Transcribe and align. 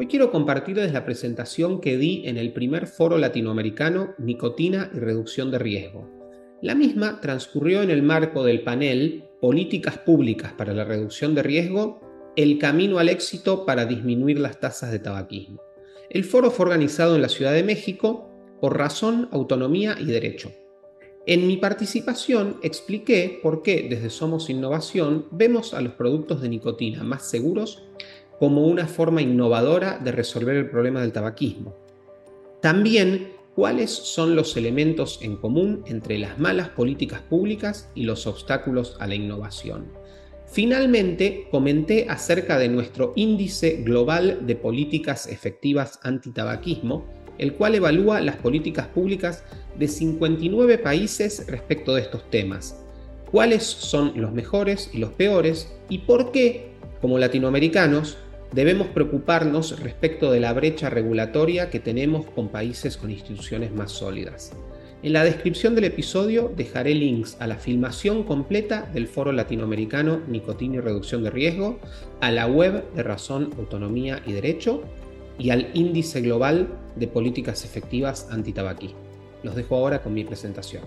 Hoy 0.00 0.06
quiero 0.06 0.30
compartirles 0.30 0.92
la 0.92 1.04
presentación 1.04 1.80
que 1.80 1.96
di 1.96 2.22
en 2.24 2.36
el 2.36 2.52
primer 2.52 2.86
foro 2.86 3.18
latinoamericano 3.18 4.14
Nicotina 4.18 4.92
y 4.94 5.00
Reducción 5.00 5.50
de 5.50 5.58
Riesgo. 5.58 6.08
La 6.62 6.76
misma 6.76 7.20
transcurrió 7.20 7.82
en 7.82 7.90
el 7.90 8.04
marco 8.04 8.44
del 8.44 8.62
panel 8.62 9.24
Políticas 9.40 9.98
Públicas 9.98 10.52
para 10.52 10.72
la 10.72 10.84
Reducción 10.84 11.34
de 11.34 11.42
Riesgo, 11.42 12.00
el 12.36 12.58
camino 12.58 13.00
al 13.00 13.08
éxito 13.08 13.66
para 13.66 13.86
disminuir 13.86 14.38
las 14.38 14.60
tasas 14.60 14.92
de 14.92 15.00
tabaquismo. 15.00 15.60
El 16.10 16.22
foro 16.22 16.52
fue 16.52 16.66
organizado 16.66 17.16
en 17.16 17.22
la 17.22 17.28
Ciudad 17.28 17.52
de 17.52 17.64
México 17.64 18.30
por 18.60 18.78
razón, 18.78 19.28
autonomía 19.32 19.96
y 19.98 20.04
derecho. 20.04 20.52
En 21.26 21.46
mi 21.46 21.56
participación 21.56 22.58
expliqué 22.62 23.40
por 23.42 23.62
qué 23.62 23.88
desde 23.90 24.10
Somos 24.10 24.48
Innovación 24.48 25.26
vemos 25.32 25.74
a 25.74 25.80
los 25.80 25.94
productos 25.94 26.40
de 26.40 26.48
nicotina 26.48 27.02
más 27.02 27.28
seguros 27.28 27.82
como 28.38 28.66
una 28.66 28.86
forma 28.86 29.22
innovadora 29.22 29.98
de 29.98 30.12
resolver 30.12 30.56
el 30.56 30.70
problema 30.70 31.00
del 31.00 31.12
tabaquismo. 31.12 31.74
También 32.60 33.32
cuáles 33.54 33.90
son 33.90 34.36
los 34.36 34.56
elementos 34.56 35.18
en 35.22 35.36
común 35.36 35.82
entre 35.86 36.18
las 36.18 36.38
malas 36.38 36.68
políticas 36.68 37.20
públicas 37.22 37.90
y 37.94 38.04
los 38.04 38.26
obstáculos 38.26 38.96
a 39.00 39.06
la 39.08 39.16
innovación. 39.16 39.86
Finalmente, 40.46 41.48
comenté 41.50 42.06
acerca 42.08 42.58
de 42.58 42.68
nuestro 42.68 43.12
índice 43.16 43.82
global 43.82 44.46
de 44.46 44.54
políticas 44.54 45.26
efectivas 45.26 45.98
antitabaquismo, 46.04 47.04
el 47.36 47.54
cual 47.54 47.74
evalúa 47.74 48.20
las 48.20 48.36
políticas 48.36 48.86
públicas 48.86 49.44
de 49.78 49.88
59 49.88 50.78
países 50.78 51.44
respecto 51.48 51.94
de 51.94 52.02
estos 52.02 52.30
temas, 52.30 52.84
cuáles 53.30 53.64
son 53.64 54.12
los 54.16 54.32
mejores 54.32 54.90
y 54.92 54.98
los 54.98 55.10
peores 55.10 55.72
y 55.88 55.98
por 55.98 56.32
qué, 56.32 56.70
como 57.00 57.18
latinoamericanos, 57.18 58.18
debemos 58.52 58.88
preocuparnos 58.88 59.80
respecto 59.80 60.30
de 60.30 60.40
la 60.40 60.52
brecha 60.52 60.90
regulatoria 60.90 61.70
que 61.70 61.80
tenemos 61.80 62.26
con 62.26 62.48
países 62.48 62.96
con 62.96 63.10
instituciones 63.10 63.72
más 63.72 63.92
sólidas. 63.92 64.52
En 65.02 65.12
la 65.12 65.22
descripción 65.22 65.76
del 65.76 65.84
episodio 65.84 66.52
dejaré 66.56 66.94
links 66.94 67.36
a 67.38 67.46
la 67.46 67.56
filmación 67.56 68.24
completa 68.24 68.88
del 68.92 69.06
Foro 69.06 69.30
Latinoamericano 69.30 70.20
Nicotina 70.26 70.76
y 70.76 70.80
Reducción 70.80 71.22
de 71.22 71.30
Riesgo, 71.30 71.78
a 72.20 72.32
la 72.32 72.48
web 72.48 72.82
de 72.94 73.04
Razón, 73.04 73.50
Autonomía 73.58 74.20
y 74.26 74.32
Derecho 74.32 74.82
y 75.38 75.50
al 75.50 75.70
Índice 75.74 76.20
Global 76.20 76.68
de 76.96 77.06
Políticas 77.06 77.64
Efectivas 77.64 78.26
Antitabaquismo. 78.32 78.98
Los 79.44 79.54
dejo 79.54 79.76
ahora 79.76 80.02
con 80.02 80.14
mi 80.14 80.24
presentación. 80.24 80.82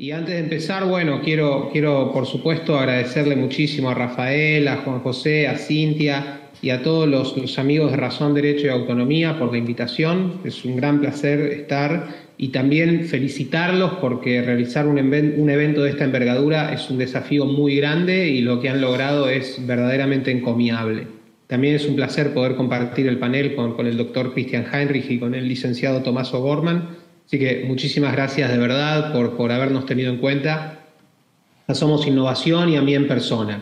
Y 0.00 0.12
antes 0.12 0.36
de 0.36 0.40
empezar, 0.42 0.84
bueno, 0.84 1.20
quiero, 1.24 1.70
quiero 1.72 2.12
por 2.12 2.24
supuesto 2.24 2.78
agradecerle 2.78 3.34
muchísimo 3.34 3.90
a 3.90 3.94
Rafael, 3.94 4.68
a 4.68 4.76
Juan 4.76 5.00
José, 5.00 5.48
a 5.48 5.58
Cintia 5.58 6.42
y 6.62 6.70
a 6.70 6.84
todos 6.84 7.08
los, 7.08 7.58
amigos 7.58 7.90
de 7.90 7.96
Razón, 7.96 8.32
Derecho 8.32 8.66
y 8.66 8.70
Autonomía 8.70 9.40
por 9.40 9.50
la 9.50 9.58
invitación. 9.58 10.34
Es 10.44 10.64
un 10.64 10.76
gran 10.76 11.00
placer 11.00 11.40
estar 11.40 12.10
y 12.36 12.50
también 12.50 13.06
felicitarlos 13.06 13.94
porque 14.00 14.40
realizar 14.40 14.86
un, 14.86 14.98
un 15.00 15.50
evento 15.50 15.82
de 15.82 15.90
esta 15.90 16.04
envergadura 16.04 16.72
es 16.72 16.88
un 16.90 16.98
desafío 16.98 17.46
muy 17.46 17.74
grande 17.74 18.28
y 18.28 18.40
lo 18.42 18.60
que 18.60 18.68
han 18.68 18.80
logrado 18.80 19.28
es 19.28 19.66
verdaderamente 19.66 20.30
encomiable. 20.30 21.08
También 21.48 21.74
es 21.74 21.88
un 21.88 21.96
placer 21.96 22.32
poder 22.32 22.54
compartir 22.54 23.08
el 23.08 23.18
panel 23.18 23.56
con, 23.56 23.74
con 23.74 23.88
el 23.88 23.96
doctor 23.96 24.32
Christian 24.32 24.64
Heinrich 24.72 25.10
y 25.10 25.18
con 25.18 25.34
el 25.34 25.48
licenciado 25.48 26.04
Tomás 26.04 26.32
O'Gorman 26.32 27.07
Así 27.28 27.38
que 27.38 27.64
muchísimas 27.66 28.12
gracias 28.12 28.50
de 28.50 28.56
verdad 28.56 29.12
por, 29.12 29.36
por 29.36 29.52
habernos 29.52 29.84
tenido 29.84 30.10
en 30.10 30.16
cuenta. 30.16 30.78
Somos 31.74 32.06
Innovación 32.06 32.70
y 32.70 32.76
a 32.76 32.80
mí 32.80 32.94
en 32.94 33.06
persona. 33.06 33.60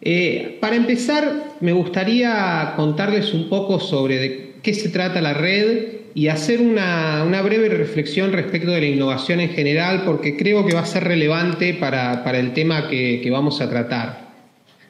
Eh, 0.00 0.58
para 0.60 0.74
empezar, 0.74 1.54
me 1.60 1.70
gustaría 1.70 2.72
contarles 2.74 3.32
un 3.34 3.48
poco 3.48 3.78
sobre 3.78 4.18
de 4.18 4.54
qué 4.64 4.74
se 4.74 4.88
trata 4.88 5.20
la 5.20 5.32
red 5.32 5.98
y 6.12 6.26
hacer 6.26 6.60
una, 6.60 7.22
una, 7.24 7.40
breve 7.40 7.68
reflexión 7.68 8.32
respecto 8.32 8.72
de 8.72 8.80
la 8.80 8.86
innovación 8.88 9.38
en 9.38 9.50
general, 9.50 10.02
porque 10.04 10.36
creo 10.36 10.66
que 10.66 10.74
va 10.74 10.80
a 10.80 10.86
ser 10.86 11.04
relevante 11.04 11.74
para, 11.74 12.24
para 12.24 12.40
el 12.40 12.52
tema 12.52 12.88
que, 12.88 13.20
que 13.22 13.30
vamos 13.30 13.60
a 13.60 13.70
tratar. 13.70 14.27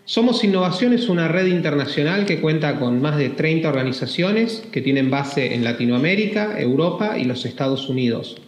Somos 0.09 0.43
Innovación 0.43 0.95
es 0.95 1.11
una 1.11 1.29
red 1.29 1.49
internacional 1.49 2.25
que 2.25 2.41
cuenta 2.41 2.79
con 2.79 3.03
más 3.03 3.19
de 3.19 3.29
30 3.29 3.69
organizaciones 3.69 4.65
que 4.73 4.81
tienen 4.81 5.11
base 5.11 5.53
en 5.53 5.65
Latinoamérica, 5.65 6.59
Europa 6.59 7.19
y 7.19 7.25
los 7.25 7.45
Estados 7.45 7.91
Unidos. 7.91 8.41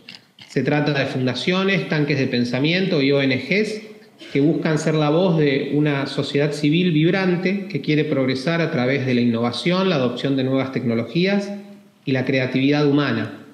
Se 0.48 0.62
trata 0.62 0.94
de 0.98 1.04
fundaciones, 1.04 1.86
tanques 1.90 2.18
de 2.18 2.28
pensamiento 2.28 3.02
y 3.02 3.12
ONGs 3.12 3.82
que 4.32 4.40
buscan 4.40 4.78
ser 4.78 4.94
la 4.94 5.10
voz 5.10 5.36
de 5.36 5.72
una 5.74 6.06
sociedad 6.06 6.52
civil 6.52 6.92
vibrante 6.92 7.66
que 7.68 7.82
quiere 7.82 8.04
progresar 8.06 8.62
a 8.62 8.70
través 8.70 9.04
de 9.04 9.12
la 9.12 9.20
innovación, 9.20 9.90
la 9.90 9.96
adopción 9.96 10.36
de 10.36 10.44
nuevas 10.44 10.72
tecnologías 10.72 11.52
y 12.06 12.12
la 12.12 12.24
creatividad 12.24 12.86
humana. 12.86 13.44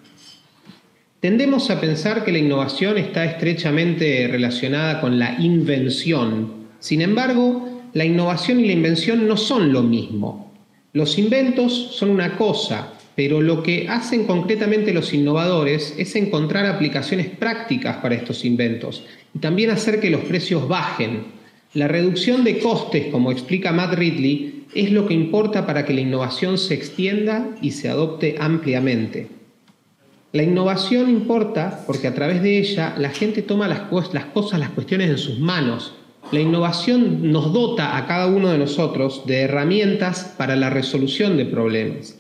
Tendemos 1.19 1.71
a 1.71 1.81
pensar 1.81 2.25
que 2.25 2.31
la 2.31 2.39
innovación 2.39 2.99
está 2.99 3.25
estrechamente 3.25 4.29
relacionada 4.31 5.01
con 5.01 5.19
la 5.19 5.41
invención. 5.41 6.69
Sin 6.79 7.01
embargo, 7.03 7.76
la 7.97 8.05
innovación 8.05 8.61
y 8.61 8.67
la 8.67 8.75
invención 8.75 9.27
no 9.27 9.39
son 9.39 9.73
lo 9.73 9.83
mismo. 9.83 10.53
Los 10.93 11.17
inventos 11.17 11.93
son 11.93 12.11
una 12.11 12.37
cosa, 12.37 12.93
pero 13.15 13.41
lo 13.41 13.63
que 13.63 13.89
hacen 13.89 14.27
concretamente 14.27 14.93
los 14.93 15.15
innovadores 15.15 15.95
es 15.97 16.15
encontrar 16.15 16.67
aplicaciones 16.67 17.29
prácticas 17.29 17.97
para 17.97 18.15
estos 18.15 18.45
inventos 18.45 19.03
y 19.35 19.39
también 19.39 19.71
hacer 19.71 19.99
que 19.99 20.11
los 20.11 20.21
precios 20.25 20.69
bajen. 20.69 21.25
La 21.73 21.89
reducción 21.89 22.45
de 22.45 22.59
costes, 22.59 23.07
como 23.07 23.33
explica 23.33 23.73
Matt 23.73 23.95
Ridley, 23.95 24.67
es 24.75 24.93
lo 24.93 25.07
que 25.07 25.15
importa 25.15 25.67
para 25.67 25.87
que 25.87 25.95
la 25.95 26.03
innovación 26.03 26.59
se 26.59 26.75
extienda 26.75 27.49
y 27.63 27.71
se 27.71 27.89
adopte 27.89 28.37
ampliamente. 28.39 29.29
La 30.35 30.43
innovación 30.43 31.09
importa 31.09 31.83
porque 31.87 32.09
a 32.09 32.15
través 32.15 32.43
de 32.43 32.59
ella 32.59 32.95
la 32.99 33.09
gente 33.09 33.41
toma 33.41 33.67
las, 33.69 33.81
cosas, 33.89 34.61
las 34.61 34.69
cuestiones 34.69 35.09
en 35.09 35.17
sus 35.17 35.39
manos 35.39 35.95
la 36.33 36.41
innovación 36.41 37.31
nos 37.31 37.53
dota 37.53 37.97
a 37.97 38.07
cada 38.07 38.27
uno 38.27 38.51
de 38.51 38.59
nosotros 38.59 39.23
de 39.27 39.43
herramientas 39.43 40.35
para 40.37 40.57
la 40.57 40.71
resolución 40.71 41.37
de 41.37 41.45
problemas. 41.45 42.19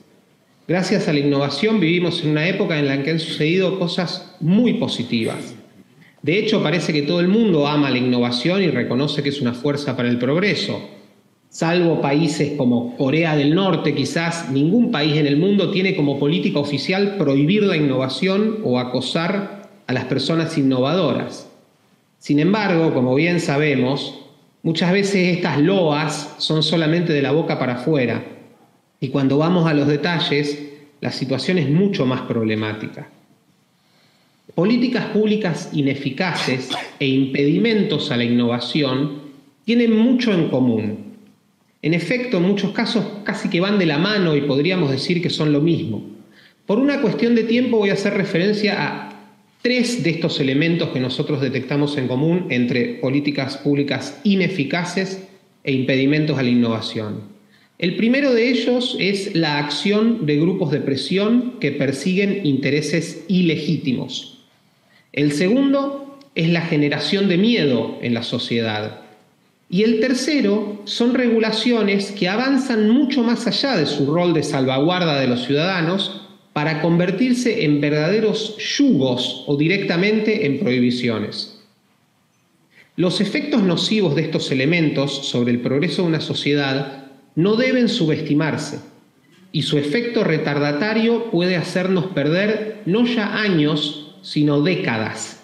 Gracias 0.69 1.09
a 1.09 1.13
la 1.13 1.21
innovación 1.21 1.81
vivimos 1.81 2.23
en 2.23 2.31
una 2.31 2.49
época 2.49 2.79
en 2.79 2.87
la 2.87 3.03
que 3.03 3.11
han 3.11 3.19
sucedido 3.19 3.79
cosas 3.79 4.37
muy 4.41 4.75
positivas. 4.75 5.55
De 6.23 6.39
hecho, 6.39 6.63
parece 6.63 6.93
que 6.93 7.03
todo 7.03 7.21
el 7.21 7.29
mundo 7.29 7.67
ama 7.67 7.91
la 7.91 7.99
innovación 7.99 8.63
y 8.63 8.69
reconoce 8.69 9.23
que 9.23 9.29
es 9.29 9.41
una 9.41 9.55
fuerza 9.55 9.97
para 9.97 10.09
el 10.09 10.19
progreso. 10.19 10.81
Salvo 11.49 12.01
países 12.01 12.53
como 12.57 12.97
Corea 12.97 13.37
del 13.37 13.55
Norte, 13.55 13.95
quizás 13.95 14.51
ningún 14.51 14.91
país 14.91 15.17
en 15.17 15.27
el 15.27 15.37
mundo 15.37 15.71
tiene 15.71 15.97
como 15.97 16.19
política 16.19 16.59
oficial 16.59 17.17
prohibir 17.17 17.63
la 17.63 17.77
innovación 17.77 18.59
o 18.65 18.79
acosar 18.79 19.69
a 19.87 19.93
las 19.93 20.05
personas 20.05 20.59
innovadoras. 20.59 21.49
Sin 22.19 22.39
embargo, 22.39 22.93
como 22.93 23.15
bien 23.15 23.41
sabemos, 23.41 24.21
muchas 24.63 24.93
veces 24.93 25.37
estas 25.37 25.61
loas 25.61 26.35
son 26.39 26.63
solamente 26.63 27.13
de 27.13 27.23
la 27.23 27.33
boca 27.33 27.59
para 27.59 27.75
afuera 27.75 28.25
y 29.01 29.09
cuando 29.09 29.39
vamos 29.39 29.69
a 29.69 29.75
los 29.75 29.87
detalles, 29.87 30.63
la 31.01 31.13
situación 31.13 31.59
es 31.59 31.69
mucho 31.69 32.07
más 32.07 32.23
problemática. 32.23 33.09
Políticas 34.55 35.07
públicas 35.07 35.71
ineficaces 35.73 36.71
e 36.99 37.07
impedimentos 37.07 38.11
a 38.11 38.17
la 38.17 38.25
innovación 38.25 39.21
tienen 39.65 39.95
mucho 39.95 40.33
en 40.33 40.49
común. 40.49 41.07
En 41.83 41.93
efecto, 41.93 42.39
en 42.39 42.45
muchos 42.45 42.73
casos 42.73 43.05
casi 43.25 43.51
que 43.51 43.61
van 43.61 43.79
de 43.79 43.87
la 43.87 43.99
mano 43.99 44.35
y 44.35 44.41
podríamos 44.41 44.91
decir 44.91 45.21
que 45.21 45.31
son 45.31 45.53
lo 45.53 45.61
mismo. 45.61 46.03
Por 46.65 46.79
una 46.79 47.01
cuestión 47.03 47.35
de 47.35 47.45
tiempo 47.45 47.77
voy 47.77 47.91
a 47.91 47.95
hacer 47.95 48.15
referencia 48.15 48.83
a 48.83 49.06
tres 49.67 50.05
de 50.05 50.11
estos 50.11 50.39
elementos 50.39 50.91
que 50.91 51.01
nosotros 51.01 51.41
detectamos 51.41 51.99
en 51.99 52.07
común 52.07 52.47
entre 52.51 53.01
políticas 53.01 53.57
públicas 53.57 54.21
ineficaces 54.23 55.25
e 55.65 55.73
impedimentos 55.73 56.39
a 56.39 56.45
la 56.45 56.51
innovación. 56.51 57.23
El 57.77 57.97
primero 57.97 58.33
de 58.33 58.49
ellos 58.49 58.97
es 59.01 59.35
la 59.35 59.59
acción 59.59 60.25
de 60.25 60.37
grupos 60.37 60.71
de 60.71 60.79
presión 60.79 61.55
que 61.59 61.73
persiguen 61.73 62.47
intereses 62.47 63.25
ilegítimos. 63.27 64.45
El 65.13 65.33
segundo 65.33 66.17
es 66.37 66.49
la 66.49 66.61
generación 66.61 67.29
de 67.29 67.37
miedo 67.37 67.99
en 68.03 68.15
la 68.15 68.23
sociedad. 68.23 69.01
Y 69.69 69.83
el 69.83 69.99
tercero 69.99 70.81
son 70.85 71.13
regulaciones 71.13 72.13
que 72.13 72.29
avanzan 72.29 72.89
mucho 72.89 73.25
más 73.25 73.49
allá 73.49 73.77
de 73.77 73.87
su 73.87 74.07
rol 74.07 74.33
de 74.33 74.45
salvaguarda 74.45 75.21
de 75.21 75.27
los 75.27 75.45
ciudadanos 75.45 76.26
para 76.57 76.81
convertirse 76.81 77.67
en 77.67 77.83
verdaderos 77.83 78.57
yugos 78.57 79.45
o 79.47 79.59
directamente 79.59 80.47
en 80.47 80.59
prohibiciones. 80.59 81.61
Los 82.97 83.21
efectos 83.21 83.63
nocivos 83.63 84.15
de 84.15 84.23
estos 84.23 84.51
elementos 84.51 85.29
sobre 85.29 85.53
el 85.53 85.61
progreso 85.61 86.01
de 86.01 86.09
una 86.09 86.23
sociedad 86.23 87.09
no 87.35 87.57
deben 87.57 87.91
subestimarse 87.91 88.79
y 89.53 89.65
su 89.65 89.77
efecto 89.77 90.25
retardatario 90.25 91.31
puede 91.31 91.57
hacernos 91.57 92.07
perder 92.07 92.81
no 92.87 93.05
ya 93.05 93.39
años, 93.39 94.17
sino 94.23 94.63
décadas. 94.63 95.43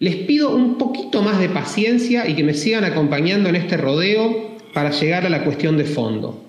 Les 0.00 0.16
pido 0.16 0.50
un 0.50 0.78
poquito 0.78 1.22
más 1.22 1.38
de 1.38 1.48
paciencia 1.48 2.28
y 2.28 2.34
que 2.34 2.42
me 2.42 2.54
sigan 2.54 2.82
acompañando 2.82 3.50
en 3.50 3.54
este 3.54 3.76
rodeo 3.76 4.56
para 4.72 4.90
llegar 4.90 5.26
a 5.26 5.30
la 5.30 5.44
cuestión 5.44 5.78
de 5.78 5.84
fondo. 5.84 6.43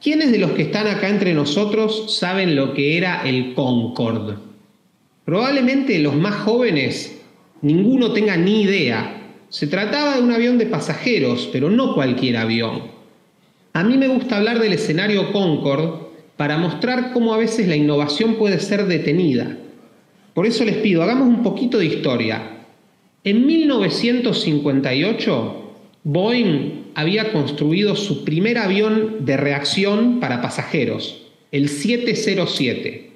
¿Quiénes 0.00 0.30
de 0.30 0.38
los 0.38 0.52
que 0.52 0.62
están 0.62 0.86
acá 0.86 1.08
entre 1.08 1.34
nosotros 1.34 2.16
saben 2.16 2.54
lo 2.54 2.72
que 2.72 2.96
era 2.96 3.28
el 3.28 3.52
Concorde? 3.54 4.36
Probablemente 5.24 5.98
los 5.98 6.14
más 6.14 6.36
jóvenes, 6.36 7.20
ninguno 7.62 8.12
tenga 8.12 8.36
ni 8.36 8.62
idea. 8.62 9.32
Se 9.48 9.66
trataba 9.66 10.14
de 10.14 10.22
un 10.22 10.30
avión 10.30 10.56
de 10.56 10.66
pasajeros, 10.66 11.48
pero 11.52 11.68
no 11.68 11.94
cualquier 11.94 12.36
avión. 12.36 12.82
A 13.72 13.82
mí 13.82 13.96
me 13.96 14.06
gusta 14.06 14.36
hablar 14.36 14.60
del 14.60 14.74
escenario 14.74 15.32
Concord 15.32 16.10
para 16.36 16.58
mostrar 16.58 17.12
cómo 17.12 17.34
a 17.34 17.38
veces 17.38 17.66
la 17.66 17.74
innovación 17.74 18.36
puede 18.36 18.60
ser 18.60 18.86
detenida. 18.86 19.58
Por 20.32 20.46
eso 20.46 20.64
les 20.64 20.76
pido, 20.76 21.02
hagamos 21.02 21.26
un 21.26 21.42
poquito 21.42 21.78
de 21.78 21.86
historia. 21.86 22.66
En 23.24 23.44
1958, 23.44 25.74
Boeing 26.04 26.87
había 26.98 27.30
construido 27.30 27.94
su 27.94 28.24
primer 28.24 28.58
avión 28.58 29.24
de 29.24 29.36
reacción 29.36 30.18
para 30.18 30.42
pasajeros, 30.42 31.28
el 31.52 31.68
707, 31.68 33.12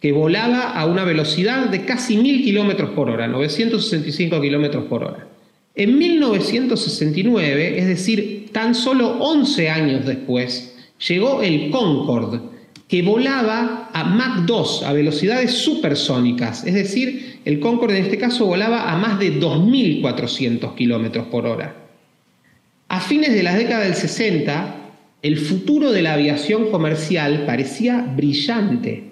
que 0.00 0.12
volaba 0.12 0.70
a 0.70 0.86
una 0.86 1.04
velocidad 1.04 1.68
de 1.68 1.84
casi 1.84 2.16
1000 2.16 2.44
kilómetros 2.44 2.92
por 2.92 3.10
hora, 3.10 3.28
965 3.28 4.40
kilómetros 4.40 4.84
por 4.84 5.04
hora. 5.04 5.28
En 5.74 5.98
1969, 5.98 7.78
es 7.78 7.86
decir, 7.86 8.48
tan 8.52 8.74
solo 8.74 9.18
11 9.18 9.68
años 9.68 10.06
después, 10.06 10.74
llegó 11.06 11.42
el 11.42 11.68
Concorde, 11.68 12.40
que 12.88 13.02
volaba 13.02 13.90
a 13.92 14.04
Mach 14.04 14.46
2, 14.46 14.82
a 14.82 14.94
velocidades 14.94 15.50
supersónicas, 15.50 16.66
es 16.66 16.72
decir, 16.72 17.40
el 17.44 17.60
Concorde 17.60 17.98
en 17.98 18.04
este 18.06 18.16
caso 18.16 18.46
volaba 18.46 18.90
a 18.90 18.96
más 18.96 19.18
de 19.18 19.38
2.400 19.38 20.74
kilómetros 20.74 21.26
por 21.26 21.44
hora. 21.44 21.85
A 22.96 23.00
fines 23.00 23.34
de 23.34 23.42
la 23.42 23.54
década 23.54 23.84
del 23.84 23.94
60, 23.94 24.74
el 25.20 25.36
futuro 25.36 25.92
de 25.92 26.00
la 26.00 26.14
aviación 26.14 26.70
comercial 26.70 27.44
parecía 27.44 28.00
brillante. 28.00 29.10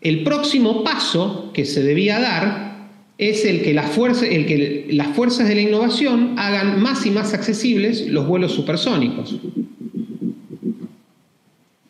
El 0.00 0.24
próximo 0.24 0.82
paso 0.82 1.50
que 1.52 1.66
se 1.66 1.82
debía 1.82 2.18
dar 2.18 2.88
es 3.18 3.44
el 3.44 3.60
que, 3.60 3.74
las 3.74 3.90
fuerzas, 3.90 4.28
el 4.30 4.46
que 4.46 4.86
las 4.92 5.08
fuerzas 5.08 5.46
de 5.46 5.56
la 5.56 5.60
innovación 5.60 6.38
hagan 6.38 6.80
más 6.80 7.04
y 7.04 7.10
más 7.10 7.34
accesibles 7.34 8.06
los 8.06 8.26
vuelos 8.26 8.52
supersónicos. 8.52 9.36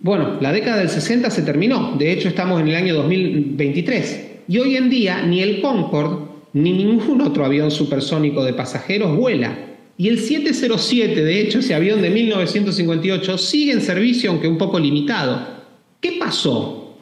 Bueno, 0.00 0.38
la 0.40 0.52
década 0.52 0.78
del 0.78 0.88
60 0.88 1.30
se 1.30 1.42
terminó, 1.42 1.94
de 1.96 2.10
hecho 2.10 2.26
estamos 2.26 2.60
en 2.60 2.66
el 2.66 2.74
año 2.74 2.96
2023, 2.96 4.26
y 4.48 4.58
hoy 4.58 4.74
en 4.74 4.90
día 4.90 5.22
ni 5.22 5.40
el 5.40 5.60
Concorde 5.60 6.26
ni 6.52 6.72
ningún 6.72 7.20
otro 7.20 7.44
avión 7.44 7.70
supersónico 7.70 8.42
de 8.42 8.54
pasajeros 8.54 9.16
vuela. 9.16 9.67
Y 10.00 10.08
el 10.08 10.20
707, 10.20 11.24
de 11.24 11.40
hecho, 11.40 11.58
ese 11.58 11.74
avión 11.74 12.00
de 12.00 12.10
1958, 12.10 13.36
sigue 13.36 13.72
en 13.72 13.82
servicio 13.82 14.30
aunque 14.30 14.46
un 14.46 14.56
poco 14.56 14.78
limitado. 14.78 15.44
¿Qué 16.00 16.12
pasó? 16.12 16.96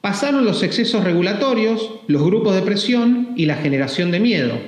Pasaron 0.00 0.46
los 0.46 0.62
excesos 0.62 1.04
regulatorios, 1.04 1.90
los 2.06 2.22
grupos 2.22 2.54
de 2.54 2.62
presión 2.62 3.34
y 3.36 3.44
la 3.44 3.56
generación 3.56 4.10
de 4.10 4.20
miedo. 4.20 4.58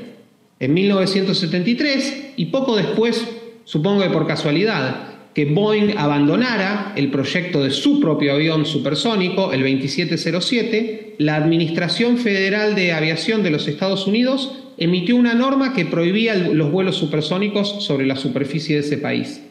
En 0.58 0.74
1973, 0.74 2.34
y 2.36 2.46
poco 2.46 2.76
después, 2.76 3.26
supongo 3.64 4.02
que 4.02 4.10
por 4.10 4.26
casualidad, 4.26 5.14
que 5.34 5.46
Boeing 5.46 5.96
abandonara 5.96 6.92
el 6.96 7.10
proyecto 7.10 7.62
de 7.64 7.70
su 7.70 7.98
propio 7.98 8.34
avión 8.34 8.66
supersónico, 8.66 9.54
el 9.54 9.60
2707, 9.60 11.14
la 11.16 11.36
Administración 11.36 12.18
Federal 12.18 12.74
de 12.74 12.92
Aviación 12.92 13.42
de 13.42 13.50
los 13.50 13.68
Estados 13.68 14.06
Unidos 14.06 14.59
emitió 14.80 15.14
una 15.14 15.34
norma 15.34 15.74
que 15.74 15.84
prohibía 15.84 16.34
los 16.34 16.72
vuelos 16.72 16.96
supersónicos 16.96 17.84
sobre 17.84 18.06
la 18.06 18.16
superficie 18.16 18.76
de 18.76 18.80
ese 18.80 18.96
país. 18.96 19.42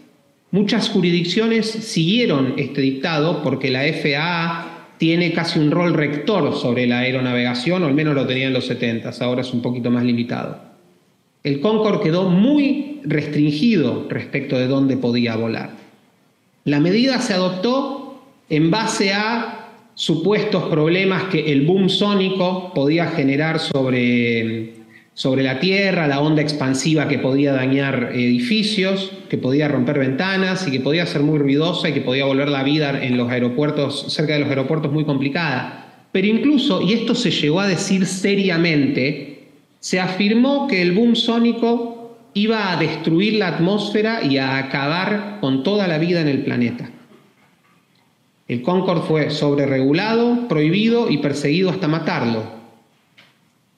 Muchas 0.51 0.89
jurisdicciones 0.89 1.69
siguieron 1.69 2.55
este 2.57 2.81
dictado 2.81 3.43
porque 3.43 3.69
la 3.69 3.83
FAA 3.83 4.95
tiene 4.97 5.31
casi 5.31 5.59
un 5.59 5.69
rol 5.69 5.93
rector 5.93 6.55
sobre 6.55 6.87
la 6.87 6.99
aeronavegación, 6.99 7.83
o 7.83 7.85
al 7.85 7.93
menos 7.93 8.15
lo 8.15 8.25
tenía 8.25 8.47
en 8.47 8.53
los 8.53 8.65
70, 8.65 9.11
ahora 9.21 9.41
es 9.41 9.53
un 9.53 9.61
poquito 9.61 9.91
más 9.91 10.03
limitado. 10.03 10.59
El 11.43 11.61
Concorde 11.61 12.03
quedó 12.03 12.27
muy 12.27 12.99
restringido 13.03 14.07
respecto 14.09 14.57
de 14.57 14.67
dónde 14.67 14.97
podía 14.97 15.35
volar. 15.35 15.69
La 16.65 16.79
medida 16.79 17.21
se 17.21 17.35
adoptó 17.35 18.23
en 18.49 18.71
base 18.71 19.13
a 19.13 19.67
supuestos 19.93 20.63
problemas 20.63 21.25
que 21.25 21.51
el 21.51 21.67
boom 21.67 21.87
sónico 21.87 22.73
podía 22.73 23.07
generar 23.07 23.59
sobre 23.59 24.78
sobre 25.19 25.43
la 25.43 25.59
tierra, 25.59 26.07
la 26.07 26.21
onda 26.21 26.41
expansiva 26.41 27.09
que 27.09 27.19
podía 27.19 27.51
dañar 27.51 28.11
edificios, 28.13 29.11
que 29.27 29.37
podía 29.37 29.67
romper 29.67 29.99
ventanas 29.99 30.65
y 30.65 30.71
que 30.71 30.79
podía 30.79 31.05
ser 31.05 31.23
muy 31.23 31.37
ruidosa 31.37 31.89
y 31.89 31.91
que 31.91 31.99
podía 31.99 32.23
volver 32.23 32.47
la 32.47 32.63
vida 32.63 33.03
en 33.03 33.17
los 33.17 33.29
aeropuertos, 33.29 34.13
cerca 34.13 34.31
de 34.31 34.39
los 34.39 34.47
aeropuertos 34.47 34.93
muy 34.93 35.03
complicada. 35.03 36.05
Pero 36.13 36.25
incluso, 36.25 36.81
y 36.81 36.93
esto 36.93 37.15
se 37.15 37.31
llegó 37.31 37.59
a 37.59 37.67
decir 37.67 38.05
seriamente, 38.05 39.49
se 39.81 39.99
afirmó 39.99 40.69
que 40.69 40.81
el 40.81 40.93
boom 40.93 41.17
sónico 41.17 42.17
iba 42.33 42.71
a 42.71 42.77
destruir 42.77 43.33
la 43.33 43.49
atmósfera 43.49 44.23
y 44.23 44.37
a 44.37 44.57
acabar 44.57 45.39
con 45.41 45.63
toda 45.63 45.89
la 45.89 45.97
vida 45.97 46.21
en 46.21 46.29
el 46.29 46.45
planeta. 46.45 46.91
El 48.47 48.61
Concorde 48.61 49.01
fue 49.01 49.31
sobreregulado, 49.31 50.47
prohibido 50.47 51.09
y 51.09 51.17
perseguido 51.17 51.71
hasta 51.71 51.89
matarlo, 51.89 52.58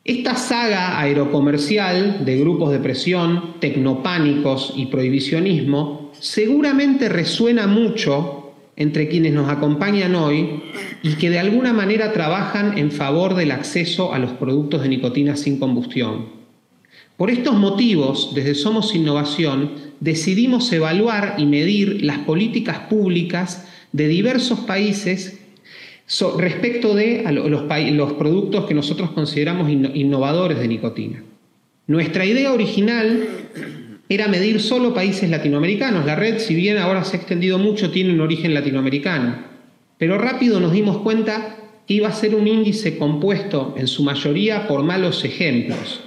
esta 0.04 0.36
saga 0.36 1.00
aerocomercial 1.00 2.26
de 2.26 2.40
grupos 2.40 2.72
de 2.72 2.80
presión, 2.80 3.56
tecnopánicos 3.60 4.74
y 4.76 4.88
prohibicionismo 4.88 6.12
seguramente 6.20 7.08
resuena 7.08 7.68
mucho 7.68 8.54
entre 8.76 9.08
quienes 9.10 9.34
nos 9.34 9.50
acompañan 9.50 10.16
hoy 10.16 10.64
y 11.04 11.14
que 11.14 11.30
de 11.30 11.38
alguna 11.38 11.72
manera 11.72 12.14
trabajan 12.14 12.80
en 12.80 12.92
favor 12.92 13.36
del 13.36 13.52
acceso 13.52 14.12
a 14.12 14.18
los 14.18 14.32
productos 14.32 14.82
de 14.82 14.90
nicotina 14.90 15.36
sin 15.36 15.60
combustión. 15.60 16.30
Por 17.16 17.30
estos 17.30 17.56
motivos, 17.56 18.32
desde 18.34 18.56
Somos 18.56 18.96
Innovación, 18.96 19.74
decidimos 20.00 20.74
evaluar 20.74 21.36
y 21.38 21.46
medir 21.46 22.04
las 22.04 22.18
políticas 22.20 22.80
públicas 22.90 23.68
de 23.92 24.08
diversos 24.08 24.62
países 24.62 25.41
respecto 26.38 26.94
de 26.94 27.24
los, 27.32 28.14
productos 28.14 28.66
que 28.66 28.74
nosotros 28.74 29.12
consideramos 29.12 29.70
innovadores 29.70 30.60
de 30.60 30.68
nicotina. 30.68 31.24
Nuestra 31.88 32.26
idea 32.26 32.54
original 32.54 33.28
era 34.10 34.28
medir 34.28 34.60
solo 34.60 34.94
países 34.94 35.30
latinoamericanos. 35.30 36.06
La 36.06 36.16
red, 36.16 36.40
si 36.40 36.54
bien 36.54 36.78
ahora 36.78 37.04
se 37.04 37.16
ha 37.16 37.20
extendido 37.20 37.58
mucho, 37.58 37.92
tiene 37.92 38.14
un 38.14 38.22
origen 38.22 38.54
latinoamericano. 38.54 39.38
Pero 39.98 40.18
rápido 40.18 40.60
nos 40.60 40.74
dimos 40.74 40.98
cuenta 40.98 41.58
que 41.88 41.94
iba 41.94 42.10
a 42.10 42.14
ser 42.14 42.36
un 42.36 42.48
índice 42.48 42.98
compuesto 42.98 43.76
en 43.78 43.88
su 43.88 44.04
mayoría 44.04 44.68
por 44.68 44.84
malos 44.84 45.24
ejemplos. 45.24 46.02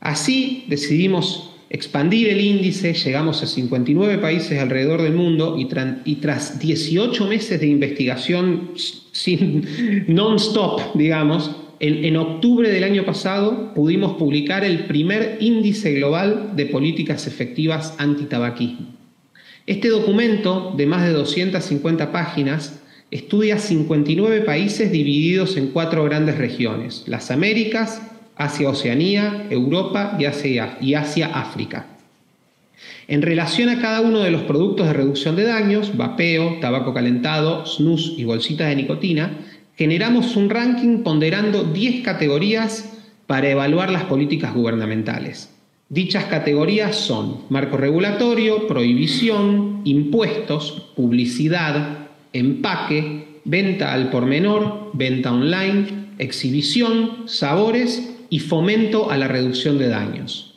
Así 0.00 0.64
decidimos 0.68 1.51
expandir 1.72 2.28
el 2.28 2.42
índice, 2.42 2.92
llegamos 2.92 3.42
a 3.42 3.46
59 3.46 4.18
países 4.18 4.60
alrededor 4.60 5.00
del 5.00 5.14
mundo 5.14 5.56
y, 5.58 6.16
tras 6.16 6.58
18 6.58 7.26
meses 7.26 7.58
de 7.60 7.66
investigación 7.66 8.72
non-stop, 10.06 10.94
digamos, 10.94 11.56
en, 11.80 12.04
en, 12.04 12.16
octubre 12.18 12.68
del 12.70 12.84
año 12.84 13.06
pasado 13.06 13.72
pudimos 13.74 14.18
publicar 14.18 14.64
el 14.64 14.84
primer 14.84 15.38
índice 15.40 15.94
global 15.94 16.52
de 16.54 16.66
políticas 16.66 17.26
efectivas 17.26 17.94
antitabaquismo. 17.96 18.88
Este 19.66 19.88
documento, 19.88 20.74
de 20.76 20.86
más 20.86 21.04
de 21.04 21.12
250 21.12 22.12
páginas, 22.12 22.82
estudia 23.10 23.58
59 23.58 24.42
países 24.42 24.92
divididos 24.92 25.56
en 25.56 25.68
cuatro 25.68 26.04
grandes 26.04 26.36
regiones, 26.36 27.04
las 27.06 27.30
Américas, 27.30 28.11
Asia-Oceanía, 28.36 29.46
Europa 29.50 30.16
y 30.18 30.94
Asia-África. 30.94 31.86
En 33.08 33.22
relación 33.22 33.68
a 33.68 33.80
cada 33.80 34.00
uno 34.00 34.20
de 34.20 34.30
los 34.30 34.42
productos 34.42 34.86
de 34.86 34.92
reducción 34.92 35.36
de 35.36 35.44
daños, 35.44 35.96
vapeo, 35.96 36.58
tabaco 36.60 36.94
calentado, 36.94 37.66
snus 37.66 38.14
y 38.16 38.24
bolsitas 38.24 38.68
de 38.68 38.76
nicotina, 38.76 39.38
generamos 39.76 40.36
un 40.36 40.50
ranking 40.50 41.02
ponderando 41.02 41.64
10 41.64 42.02
categorías 42.02 42.98
para 43.26 43.50
evaluar 43.50 43.90
las 43.90 44.04
políticas 44.04 44.54
gubernamentales. 44.54 45.50
Dichas 45.88 46.24
categorías 46.24 46.96
son 46.96 47.42
marco 47.50 47.76
regulatorio, 47.76 48.66
prohibición, 48.66 49.82
impuestos, 49.84 50.90
publicidad, 50.96 52.08
empaque, 52.32 53.40
venta 53.44 53.92
al 53.92 54.10
por 54.10 54.24
menor, 54.24 54.90
venta 54.94 55.32
online, 55.32 56.06
exhibición, 56.18 57.28
sabores 57.28 58.12
y 58.32 58.38
fomento 58.38 59.10
a 59.10 59.18
la 59.18 59.28
reducción 59.28 59.76
de 59.76 59.88
daños. 59.88 60.54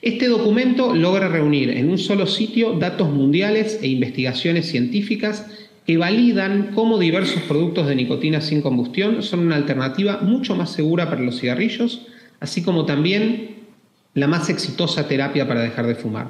Este 0.00 0.28
documento 0.28 0.94
logra 0.94 1.28
reunir 1.28 1.68
en 1.68 1.90
un 1.90 1.98
solo 1.98 2.26
sitio 2.26 2.72
datos 2.72 3.10
mundiales 3.10 3.80
e 3.82 3.88
investigaciones 3.88 4.70
científicas 4.70 5.44
que 5.86 5.98
validan 5.98 6.70
cómo 6.74 6.98
diversos 6.98 7.42
productos 7.42 7.86
de 7.86 7.96
nicotina 7.96 8.40
sin 8.40 8.62
combustión 8.62 9.22
son 9.22 9.40
una 9.40 9.56
alternativa 9.56 10.20
mucho 10.22 10.56
más 10.56 10.72
segura 10.72 11.10
para 11.10 11.20
los 11.20 11.38
cigarrillos, 11.38 12.06
así 12.40 12.62
como 12.62 12.86
también 12.86 13.56
la 14.14 14.26
más 14.26 14.48
exitosa 14.48 15.06
terapia 15.06 15.46
para 15.46 15.60
dejar 15.60 15.86
de 15.86 15.96
fumar. 15.96 16.28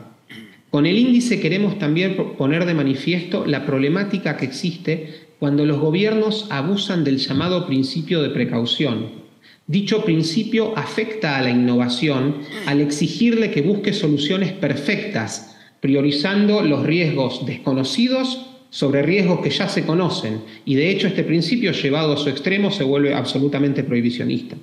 Con 0.68 0.84
el 0.84 0.98
índice 0.98 1.38
queremos 1.38 1.78
también 1.78 2.16
poner 2.36 2.66
de 2.66 2.74
manifiesto 2.74 3.46
la 3.46 3.64
problemática 3.64 4.36
que 4.36 4.46
existe 4.46 5.28
cuando 5.38 5.64
los 5.64 5.78
gobiernos 5.78 6.48
abusan 6.50 7.04
del 7.04 7.18
llamado 7.18 7.68
principio 7.68 8.20
de 8.20 8.30
precaución. 8.30 9.23
Dicho 9.66 10.04
principio 10.04 10.76
afecta 10.76 11.38
a 11.38 11.42
la 11.42 11.48
innovación 11.48 12.36
al 12.66 12.82
exigirle 12.82 13.50
que 13.50 13.62
busque 13.62 13.94
soluciones 13.94 14.52
perfectas, 14.52 15.56
priorizando 15.80 16.60
los 16.60 16.84
riesgos 16.84 17.46
desconocidos 17.46 18.46
sobre 18.68 19.02
riesgos 19.02 19.40
que 19.40 19.48
ya 19.48 19.66
se 19.68 19.86
conocen, 19.86 20.42
y 20.66 20.74
de 20.74 20.90
hecho 20.90 21.06
este 21.06 21.24
principio 21.24 21.72
llevado 21.72 22.12
a 22.12 22.16
su 22.18 22.28
extremo 22.28 22.70
se 22.70 22.84
vuelve 22.84 23.14
absolutamente 23.14 23.84
prohibicionista. 23.84 24.56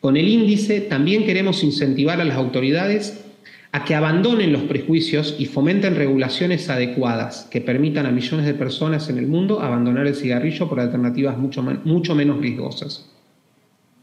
Con 0.00 0.16
el 0.16 0.26
índice 0.26 0.80
también 0.80 1.24
queremos 1.24 1.62
incentivar 1.62 2.20
a 2.20 2.24
las 2.24 2.36
autoridades 2.36 3.24
a 3.70 3.84
que 3.84 3.94
abandonen 3.94 4.52
los 4.52 4.62
prejuicios 4.62 5.36
y 5.38 5.46
fomenten 5.46 5.94
regulaciones 5.94 6.68
adecuadas 6.68 7.46
que 7.48 7.60
permitan 7.60 8.06
a 8.06 8.10
millones 8.10 8.46
de 8.46 8.54
personas 8.54 9.08
en 9.08 9.18
el 9.18 9.28
mundo 9.28 9.60
abandonar 9.60 10.08
el 10.08 10.16
cigarrillo 10.16 10.68
por 10.68 10.80
alternativas 10.80 11.38
mucho, 11.38 11.62
mucho 11.84 12.16
menos 12.16 12.40
riesgosas. 12.40 13.06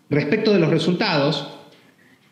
Respecto 0.10 0.54
de 0.54 0.60
los 0.60 0.70
resultados, 0.70 1.48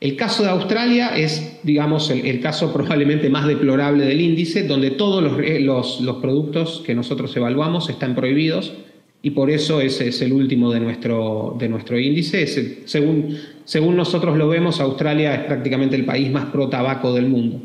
el 0.01 0.15
caso 0.15 0.44
de 0.44 0.50
Australia 0.50 1.15
es, 1.15 1.60
digamos, 1.63 2.10
el, 2.10 2.39
caso 2.39 2.72
probablemente 2.72 3.29
más 3.29 3.48
deplorable 3.48 4.05
del 4.05 4.22
índice, 4.22 4.63
donde 4.67 4.91
todos 4.91 5.24
los, 5.24 6.01
los, 6.01 6.17
productos 6.17 6.84
que 6.86 6.94
nosotros 6.94 7.36
evaluamos 7.36 7.89
están 7.89 8.13
prohibidos 8.13 8.74
y 9.22 9.32
por 9.32 9.50
eso 9.50 9.82
ese 9.82 10.10
es 10.10 10.22
el 10.22 10.34
último 10.34 10.72
de 10.72 10.79
nuestro, 10.79 11.55
de 11.58 11.70
nuestro 11.70 11.98
índice. 11.98 12.46
según, 12.86 13.38
según 13.63 13.96
nosotros 13.96 14.38
lo 14.38 14.48
vemos, 14.48 14.79
Australia 14.79 15.34
es 15.34 15.41
prácticamente 15.46 15.96
el 15.96 16.05
país 16.05 16.29
más 16.32 16.46
pro 16.46 16.70
tabaco 16.70 17.13
del 17.13 17.27
mundo. 17.27 17.62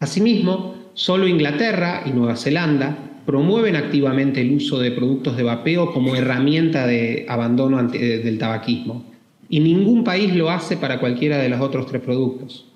Asimismo, 0.00 0.90
solo 0.94 1.26
Inglaterra 1.26 2.02
y 2.04 2.10
Nueva 2.10 2.36
Zelanda 2.36 3.22
promueven 3.24 3.76
activamente 3.76 4.40
el 4.40 4.52
uso 4.52 4.78
de 4.78 4.90
productos 4.90 5.36
de 5.36 5.42
vapeo 5.42 5.92
como 5.92 6.14
herramienta 6.14 6.86
de 6.86 7.24
abandono 7.28 7.82
del 7.82 8.38
tabaquismo 8.38 9.15
y 9.48 9.60
ningún 9.60 10.04
país 10.04 10.34
lo 10.34 10.50
hace 10.50 10.76
para 10.76 10.98
cualquiera 10.98 11.38
de 11.38 11.48
los 11.48 11.60
otros 11.60 11.86
tres 11.86 12.02
productos. 12.02 12.66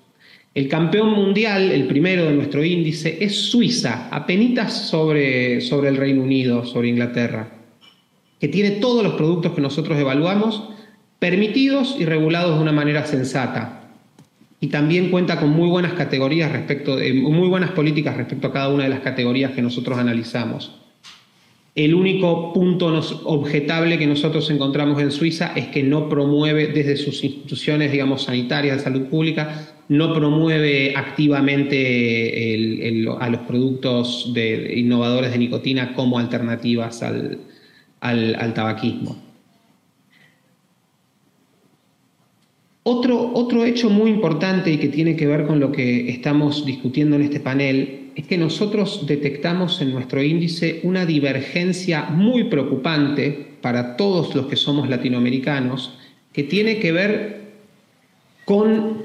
El 0.53 0.67
campeón 0.67 1.11
mundial, 1.11 1.71
el 1.71 1.87
primero 1.87 2.25
de 2.25 2.33
nuestro 2.33 2.63
índice, 2.63 3.17
es 3.21 3.35
Suiza, 3.35 4.09
apenas 4.11 4.89
sobre, 4.89 5.61
sobre 5.61 5.89
el 5.89 5.95
Reino 5.95 6.23
Unido, 6.23 6.65
sobre 6.65 6.89
Inglaterra, 6.89 7.49
que 8.39 8.49
tiene 8.49 8.71
todos 8.71 9.01
los 9.01 9.13
productos 9.13 9.53
que 9.53 9.61
nosotros 9.61 9.97
evaluamos 9.97 10.69
permitidos 11.19 11.95
y 11.99 12.05
regulados 12.05 12.55
de 12.55 12.61
una 12.63 12.71
manera 12.73 13.05
sensata. 13.05 13.77
Y 14.59 14.67
también 14.67 15.09
cuenta 15.09 15.39
con 15.39 15.51
muy 15.51 15.69
buenas 15.69 15.93
categorías 15.93 16.51
respecto 16.51 16.97
de, 16.97 17.13
muy 17.13 17.47
buenas 17.47 17.71
políticas 17.71 18.17
respecto 18.17 18.47
a 18.47 18.53
cada 18.53 18.69
una 18.69 18.83
de 18.83 18.89
las 18.89 18.99
categorías 18.99 19.51
que 19.51 19.61
nosotros 19.61 19.97
analizamos. 19.97 20.81
El 21.73 21.95
único 21.95 22.51
punto 22.51 22.87
objetable 23.23 23.97
que 23.97 24.05
nosotros 24.05 24.49
encontramos 24.49 25.01
en 25.01 25.09
Suiza 25.09 25.53
es 25.55 25.67
que 25.67 25.83
no 25.83 26.09
promueve 26.09 26.67
desde 26.67 26.97
sus 26.97 27.23
instituciones, 27.23 27.93
digamos, 27.93 28.23
sanitarias 28.23 28.77
de 28.77 28.83
salud 28.83 29.03
pública, 29.03 29.69
no 29.87 30.13
promueve 30.13 30.93
activamente 30.97 32.83
a 33.19 33.29
los 33.29 33.41
productos 33.41 34.31
de, 34.33 34.73
innovadores 34.79 35.31
de 35.31 35.37
nicotina 35.37 35.93
como 35.93 36.19
alternativas 36.19 37.03
al, 37.03 37.39
al 38.01 38.53
tabaquismo. 38.53 39.31
Otro, 42.83 43.31
otro 43.33 43.63
hecho 43.63 43.89
muy 43.89 44.09
importante 44.09 44.71
y 44.71 44.77
que 44.77 44.89
tiene 44.89 45.15
que 45.15 45.27
ver 45.27 45.45
con 45.45 45.59
lo 45.59 45.71
que 45.71 46.09
estamos 46.09 46.65
discutiendo 46.65 47.15
en 47.15 47.21
este 47.21 47.39
panel 47.39 48.00
es 48.15 48.25
que 48.27 48.37
nosotros 48.37 49.05
detectamos 49.07 49.81
en 49.81 49.93
nuestro 49.93 50.21
índice 50.21 50.81
una 50.83 51.05
divergencia 51.05 52.03
muy 52.03 52.45
preocupante 52.45 53.47
para 53.61 53.95
todos 53.95 54.35
los 54.35 54.47
que 54.47 54.55
somos 54.55 54.89
latinoamericanos, 54.89 55.97
que 56.33 56.43
tiene 56.43 56.79
que 56.79 56.91
ver 56.91 57.41
con 58.45 59.03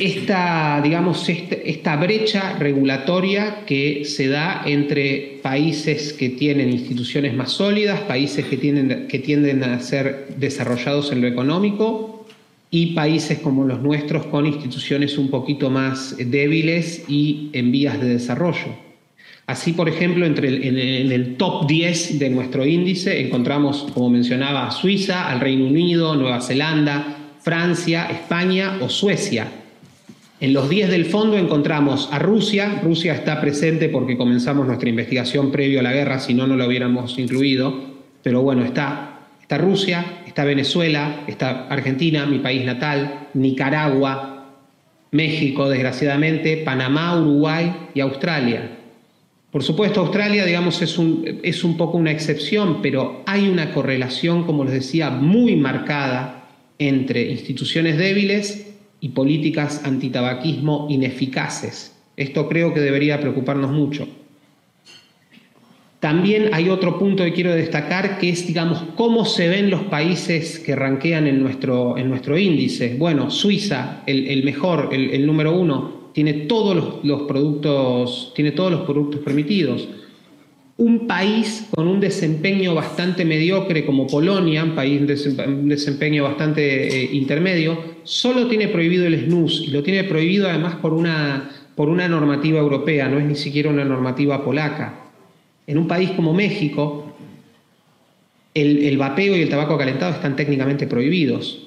esta, 0.00 0.80
digamos, 0.82 1.28
este, 1.28 1.70
esta 1.70 1.96
brecha 1.96 2.58
regulatoria 2.58 3.64
que 3.64 4.04
se 4.04 4.28
da 4.28 4.62
entre 4.66 5.38
países 5.42 6.12
que 6.12 6.30
tienen 6.30 6.70
instituciones 6.70 7.34
más 7.34 7.52
sólidas, 7.52 8.00
países 8.00 8.46
que 8.46 8.56
tienden, 8.56 9.06
que 9.06 9.18
tienden 9.18 9.62
a 9.62 9.80
ser 9.80 10.28
desarrollados 10.36 11.12
en 11.12 11.20
lo 11.20 11.28
económico 11.28 12.17
y 12.70 12.94
países 12.94 13.38
como 13.38 13.64
los 13.64 13.80
nuestros 13.80 14.26
con 14.26 14.46
instituciones 14.46 15.16
un 15.16 15.30
poquito 15.30 15.70
más 15.70 16.16
débiles 16.18 17.04
y 17.08 17.50
en 17.52 17.72
vías 17.72 18.00
de 18.00 18.08
desarrollo. 18.08 18.88
Así, 19.46 19.72
por 19.72 19.88
ejemplo, 19.88 20.26
entre 20.26 20.68
en, 20.68 20.76
el 21.10 21.36
top 21.36 21.66
10 21.66 22.18
de 22.18 22.28
nuestro 22.28 22.66
índice 22.66 23.18
encontramos, 23.20 23.86
como 23.94 24.10
mencionaba, 24.10 24.66
a 24.66 24.70
Suiza, 24.70 25.30
al 25.30 25.40
Reino 25.40 25.66
Unido, 25.66 26.14
Nueva 26.16 26.42
Zelanda, 26.42 27.16
Francia, 27.40 28.08
España 28.10 28.76
o 28.82 28.90
Suecia. 28.90 29.50
En 30.40 30.52
los 30.52 30.68
10 30.68 30.90
del 30.90 31.06
fondo 31.06 31.38
encontramos 31.38 32.10
a 32.12 32.18
Rusia. 32.18 32.80
Rusia 32.84 33.14
está 33.14 33.40
presente 33.40 33.88
porque 33.88 34.18
comenzamos 34.18 34.66
nuestra 34.66 34.90
investigación 34.90 35.50
previo 35.50 35.80
a 35.80 35.82
la 35.82 35.94
guerra, 35.94 36.20
si 36.20 36.34
no, 36.34 36.46
no 36.46 36.54
lo 36.54 36.66
hubiéramos 36.66 37.18
incluido. 37.18 37.74
Pero 38.22 38.42
bueno, 38.42 38.64
está 38.64 39.17
Está 39.48 39.56
Rusia, 39.56 40.04
está 40.26 40.44
Venezuela, 40.44 41.24
está 41.26 41.68
Argentina, 41.68 42.26
mi 42.26 42.38
país 42.38 42.66
natal, 42.66 43.28
Nicaragua, 43.32 44.58
México, 45.10 45.70
desgraciadamente, 45.70 46.58
Panamá, 46.58 47.18
Uruguay 47.18 47.72
y 47.94 48.00
Australia. 48.00 48.76
Por 49.50 49.62
supuesto, 49.62 50.00
Australia, 50.00 50.44
digamos, 50.44 50.82
es 50.82 50.98
un, 50.98 51.40
es 51.42 51.64
un 51.64 51.78
poco 51.78 51.96
una 51.96 52.10
excepción, 52.10 52.82
pero 52.82 53.22
hay 53.24 53.48
una 53.48 53.72
correlación, 53.72 54.44
como 54.44 54.64
les 54.64 54.74
decía, 54.74 55.08
muy 55.08 55.56
marcada 55.56 56.46
entre 56.78 57.30
instituciones 57.30 57.96
débiles 57.96 58.76
y 59.00 59.08
políticas 59.08 59.80
antitabaquismo 59.82 60.88
ineficaces. 60.90 61.96
Esto 62.18 62.50
creo 62.50 62.74
que 62.74 62.80
debería 62.80 63.18
preocuparnos 63.18 63.70
mucho. 63.70 64.06
También 66.00 66.50
hay 66.52 66.68
otro 66.68 66.96
punto 66.96 67.24
que 67.24 67.32
quiero 67.32 67.52
destacar, 67.52 68.18
que 68.18 68.28
es, 68.28 68.46
digamos, 68.46 68.84
cómo 68.94 69.24
se 69.24 69.48
ven 69.48 69.68
los 69.68 69.82
países 69.84 70.60
que 70.60 70.76
ranquean 70.76 71.26
en 71.26 71.42
nuestro, 71.42 71.98
en 71.98 72.08
nuestro 72.08 72.38
índice. 72.38 72.94
Bueno, 72.96 73.32
Suiza, 73.32 74.04
el, 74.06 74.44
mejor, 74.44 74.90
el, 74.92 75.26
número 75.26 75.58
uno, 75.58 76.10
tiene 76.14 76.34
todos 76.34 77.00
los, 77.02 77.22
productos, 77.22 78.32
tiene 78.36 78.52
todos 78.52 78.70
los 78.70 78.82
productos 78.82 79.22
permitidos. 79.22 79.88
Un 80.76 81.08
país 81.08 81.66
con 81.74 81.88
un 81.88 81.98
desempeño 81.98 82.76
bastante 82.76 83.24
mediocre 83.24 83.84
como 83.84 84.06
Polonia, 84.06 84.62
un 84.62 84.76
país 84.76 85.04
de 85.04 85.16
desempeño 85.64 86.22
bastante 86.22 86.86
eh, 86.86 87.10
intermedio, 87.12 87.76
solo 88.04 88.46
tiene 88.46 88.68
prohibido 88.68 89.04
el 89.04 89.24
snus 89.24 89.64
y 89.66 89.72
lo 89.72 89.82
tiene 89.82 90.04
prohibido 90.04 90.48
además 90.48 90.76
por 90.76 90.92
una, 90.92 91.50
por 91.74 91.88
una 91.88 92.06
normativa 92.06 92.60
europea, 92.60 93.08
no 93.08 93.18
es 93.18 93.24
ni 93.24 93.34
siquiera 93.34 93.70
una 93.70 93.84
normativa 93.84 94.44
polaca. 94.44 95.07
En 95.68 95.76
un 95.76 95.86
país 95.86 96.10
como 96.12 96.32
México, 96.32 97.12
el, 98.54 98.96
vapeo 98.96 99.36
y 99.36 99.42
el 99.42 99.50
tabaco 99.50 99.76
calentado 99.76 100.14
están 100.14 100.34
técnicamente 100.34 100.86
prohibidos. 100.86 101.58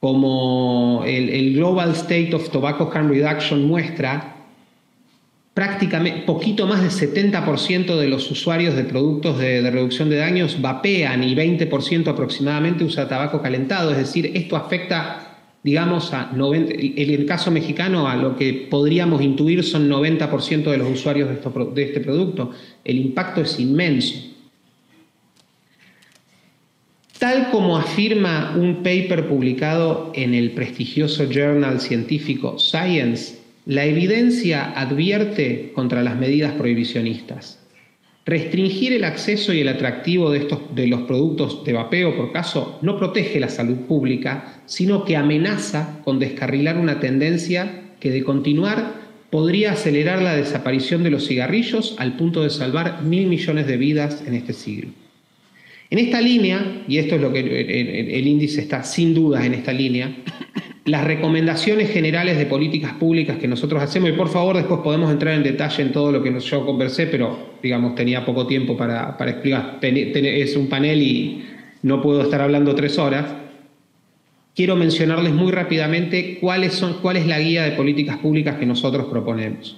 Como 0.00 1.04
el, 1.06 1.54
Global 1.54 1.90
State 1.90 2.34
of 2.34 2.48
Tobacco 2.48 2.90
Harm 2.92 3.10
Reduction 3.10 3.68
muestra, 3.68 4.36
prácticamente 5.52 6.22
poquito 6.22 6.66
más 6.66 6.80
del 6.80 6.90
70% 6.90 7.98
de 7.98 8.08
los 8.08 8.30
usuarios 8.30 8.74
de 8.74 8.84
productos 8.84 9.38
de, 9.38 9.70
reducción 9.70 10.08
de 10.08 10.16
daños 10.16 10.62
vapean 10.62 11.22
y 11.22 11.34
20% 11.34 12.08
aproximadamente 12.08 12.84
usa 12.84 13.06
tabaco 13.06 13.42
calentado. 13.42 13.90
Es 13.90 13.98
decir, 13.98 14.32
esto 14.34 14.56
afecta, 14.56 15.29
digamos, 15.62 16.12
a 16.12 16.32
90, 16.32 16.72
en 16.74 17.10
el 17.10 17.26
caso 17.26 17.50
mexicano 17.50 18.08
a 18.08 18.16
lo 18.16 18.36
que 18.36 18.66
podríamos 18.70 19.22
intuir 19.22 19.62
son 19.62 19.88
90% 19.88 20.70
de 20.70 20.78
los 20.78 20.90
usuarios 20.90 21.28
de, 21.28 21.36
de 21.74 21.82
este 21.82 22.00
producto. 22.00 22.50
El 22.84 22.98
impacto 22.98 23.42
es 23.42 23.58
inmenso. 23.60 24.30
Tal 27.18 27.50
como 27.50 27.76
afirma 27.76 28.56
un 28.56 28.76
paper 28.76 29.28
publicado 29.28 30.10
en 30.14 30.32
el 30.32 30.52
prestigioso 30.52 31.28
journal 31.30 31.80
científico 31.80 32.58
Science, 32.58 33.38
la 33.66 33.84
evidencia 33.84 34.72
advierte 34.72 35.70
contra 35.74 36.02
las 36.02 36.16
medidas 36.16 36.54
prohibicionistas. 36.54 37.59
Restringir 38.26 38.92
el 38.92 39.04
acceso 39.04 39.52
y 39.52 39.60
el 39.60 39.68
atractivo 39.68 40.30
de, 40.30 40.38
estos, 40.38 40.74
de 40.74 40.86
los 40.86 41.02
productos 41.02 41.64
de 41.64 41.72
vapeo, 41.72 42.16
por 42.16 42.32
caso, 42.32 42.78
no 42.82 42.98
protege 42.98 43.40
la 43.40 43.48
salud 43.48 43.76
pública, 43.88 44.60
sino 44.66 45.04
que 45.04 45.16
amenaza 45.16 46.00
con 46.04 46.18
descarrilar 46.18 46.76
una 46.76 47.00
tendencia 47.00 47.82
que 47.98 48.10
de 48.10 48.22
continuar 48.22 49.00
podría 49.30 49.72
acelerar 49.72 50.20
la 50.20 50.36
desaparición 50.36 51.02
de 51.02 51.10
los 51.10 51.26
cigarrillos 51.26 51.94
al 51.98 52.16
punto 52.16 52.42
de 52.42 52.50
salvar 52.50 53.02
mil 53.02 53.26
millones 53.26 53.66
de 53.66 53.76
vidas 53.76 54.22
en 54.26 54.34
este 54.34 54.52
siglo. 54.52 54.90
En 55.88 55.98
esta 55.98 56.20
línea, 56.20 56.84
y 56.86 56.98
esto 56.98 57.16
es 57.16 57.20
lo 57.20 57.32
que 57.32 57.40
el, 57.40 58.26
índice 58.26 58.60
está 58.60 58.84
sin 58.84 59.12
duda 59.12 59.44
en 59.44 59.54
esta 59.54 59.72
línea, 59.72 60.14
las 60.84 61.04
recomendaciones 61.04 61.90
generales 61.90 62.38
de 62.38 62.46
políticas 62.46 62.94
públicas 62.94 63.36
que 63.38 63.46
nosotros 63.46 63.82
hacemos, 63.82 64.10
y 64.10 64.12
por 64.12 64.28
favor 64.28 64.56
después 64.56 64.80
podemos 64.80 65.10
entrar 65.10 65.34
en 65.34 65.42
detalle 65.42 65.82
en 65.82 65.92
todo 65.92 66.10
lo 66.10 66.22
que 66.22 66.38
yo 66.40 66.66
conversé, 66.66 67.06
pero 67.06 67.50
digamos 67.62 67.94
tenía 67.94 68.24
poco 68.24 68.46
tiempo 68.46 68.76
para, 68.76 69.16
explicar, 69.26 69.78
es 69.82 70.56
un 70.56 70.68
panel 70.68 71.02
y 71.02 71.44
no 71.82 72.00
puedo 72.00 72.22
estar 72.22 72.40
hablando 72.40 72.74
tres 72.74 72.98
horas, 72.98 73.26
quiero 74.54 74.76
mencionarles 74.76 75.32
muy 75.32 75.52
rápidamente 75.52 76.38
cuáles 76.40 76.74
son, 76.74 76.94
cuál 77.02 77.18
es 77.18 77.26
la 77.26 77.38
guía 77.38 77.64
de 77.64 77.72
políticas 77.72 78.18
públicas 78.18 78.56
que 78.56 78.66
nosotros 78.66 79.06
proponemos. 79.06 79.76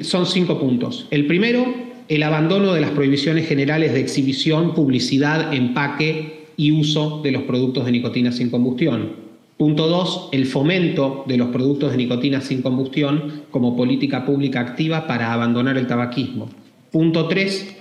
Son 0.00 0.26
cinco 0.26 0.58
puntos. 0.58 1.08
El 1.10 1.26
primero, 1.26 1.64
el 2.08 2.22
abandono 2.22 2.74
de 2.74 2.80
las 2.80 2.90
prohibiciones 2.90 3.46
generales 3.46 3.92
de 3.92 4.00
exhibición, 4.00 4.74
publicidad, 4.74 5.54
empaque 5.54 6.46
y 6.56 6.72
uso 6.72 7.20
de 7.22 7.32
los 7.32 7.44
productos 7.44 7.86
de 7.86 7.92
nicotina 7.92 8.32
sin 8.32 8.50
combustión. 8.50 9.29
Punto 9.60 9.88
dos, 9.88 10.30
el 10.32 10.46
fomento 10.46 11.22
de 11.26 11.36
los 11.36 11.50
productos 11.50 11.90
de 11.90 11.98
nicotina 11.98 12.40
sin 12.40 12.62
combustión 12.62 13.42
como 13.50 13.76
política 13.76 14.24
pública 14.24 14.60
activa 14.60 15.06
para 15.06 15.34
abandonar 15.34 15.76
el 15.76 15.86
tabaquismo. 15.86 16.48
Punto 16.90 17.28
tres, 17.28 17.76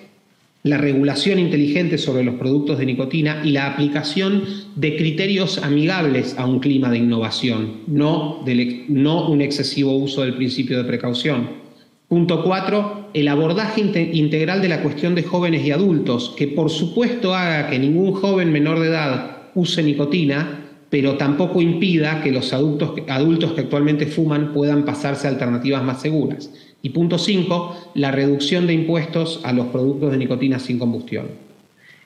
la 0.63 0.77
regulación 0.77 1.39
inteligente 1.39 1.97
sobre 1.97 2.25
los 2.25 2.35
productos 2.35 2.79
de 2.79 2.85
nicotina 2.85 3.39
y 3.45 3.51
la 3.51 3.67
aplicación 3.67 4.43
de 4.75 4.97
criterios 4.97 5.63
amigables 5.63 6.37
a 6.37 6.45
un 6.45 6.59
clima 6.59 6.89
de 6.89 6.97
innovación, 6.97 7.77
no, 7.87 8.43
no 8.89 9.29
un 9.29 9.39
excesivo 9.39 9.95
uso 9.95 10.23
del 10.23 10.35
principio 10.35 10.79
de 10.79 10.83
precaución. 10.83 11.47
Punto 12.09 12.43
cuatro, 12.43 13.07
el 13.13 13.29
abordaje 13.29 13.79
integral 14.11 14.61
de 14.61 14.67
la 14.67 14.83
cuestión 14.83 15.15
de 15.15 15.23
jóvenes 15.23 15.65
y 15.65 15.71
adultos, 15.71 16.33
que 16.35 16.49
por 16.49 16.71
supuesto 16.71 17.33
haga 17.33 17.69
que 17.69 17.79
ningún 17.79 18.11
joven 18.11 18.51
menor 18.51 18.81
de 18.81 18.87
edad 18.87 19.37
use 19.55 19.81
nicotina, 19.81 20.65
pero 20.89 21.15
tampoco 21.17 21.61
impida 21.61 22.21
que 22.23 22.31
los 22.31 22.51
adultos, 22.53 22.93
adultos 23.07 23.53
que 23.53 23.61
actualmente 23.61 24.07
fuman 24.07 24.53
puedan 24.53 24.85
pasarse 24.85 25.27
a 25.27 25.29
alternativas 25.29 25.83
más 25.83 26.01
seguras. 26.01 26.49
Y 26.81 26.89
punto 26.89 27.17
5, 27.17 27.91
la 27.95 28.11
reducción 28.11 28.65
de 28.65 28.73
impuestos 28.73 29.41
a 29.43 29.53
los 29.53 29.67
productos 29.67 30.11
de 30.11 30.17
nicotina 30.17 30.59
sin 30.59 30.79
combustión. 30.79 31.27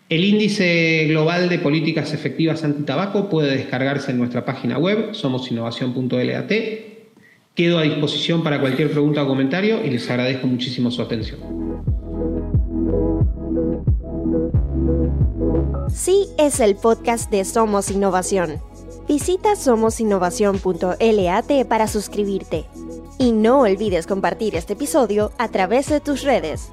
El 0.10 0.26
índice 0.26 1.06
global 1.08 1.48
de 1.48 1.60
políticas 1.60 2.14
efectivas 2.14 2.64
antitabaco 2.64 3.30
puede 3.30 3.56
descargarse 3.56 4.12
en 4.12 4.18
nuestra 4.18 4.46
página 4.46 4.78
web, 4.78 5.14
somosinnovación.lat. 5.14 6.52
Quedo 7.56 7.78
a 7.78 7.84
disposición 7.84 8.44
para 8.44 8.60
cualquier 8.60 8.92
pregunta 8.92 9.24
o 9.24 9.28
comentario 9.28 9.84
y 9.86 9.92
les 9.92 10.10
agradezco 10.10 10.48
muchísimo 10.48 10.92
su 10.92 11.02
atención. 11.02 11.40
Sí 15.90 16.28
es 16.40 16.60
el 16.60 16.76
podcast 16.76 17.32
de 17.32 17.46
Somos 17.46 17.92
Innovación. 17.92 18.73
Visita 19.14 19.56
somosinnovación.lat 19.56 21.68
para 21.68 21.88
suscribirte. 21.88 22.66
Y 23.20 23.32
no 23.32 23.60
olvides 23.60 24.08
compartir 24.08 24.56
este 24.56 24.74
episodio 24.74 25.32
a 25.38 25.50
través 25.50 25.88
de 25.90 26.00
tus 26.00 26.24
redes. 26.24 26.72